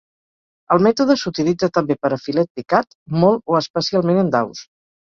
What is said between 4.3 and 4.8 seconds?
daus.